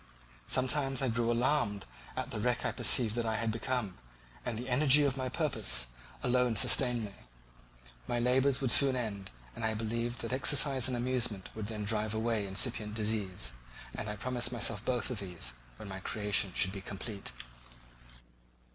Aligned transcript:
Sometimes 0.47 1.03
I 1.03 1.09
grew 1.09 1.31
alarmed 1.31 1.85
at 2.15 2.31
the 2.31 2.39
wreck 2.39 2.65
I 2.65 2.71
perceived 2.71 3.13
that 3.13 3.25
I 3.27 3.35
had 3.35 3.51
become; 3.51 3.99
the 4.43 4.67
energy 4.67 5.03
of 5.03 5.15
my 5.15 5.29
purpose 5.29 5.89
alone 6.23 6.55
sustained 6.55 7.05
me: 7.05 7.11
my 8.07 8.17
labours 8.19 8.61
would 8.61 8.71
soon 8.71 8.95
end, 8.95 9.29
and 9.55 9.63
I 9.63 9.75
believed 9.75 10.21
that 10.21 10.33
exercise 10.33 10.87
and 10.87 10.97
amusement 10.97 11.49
would 11.53 11.67
then 11.67 11.83
drive 11.85 12.15
away 12.15 12.47
incipient 12.47 12.95
disease; 12.95 13.53
and 13.93 14.09
I 14.09 14.15
promised 14.15 14.51
myself 14.51 14.83
both 14.83 15.11
of 15.11 15.19
these 15.19 15.53
when 15.77 15.87
my 15.87 15.99
creation 15.99 16.51
should 16.55 16.71
be 16.71 16.81
complete. 16.81 17.31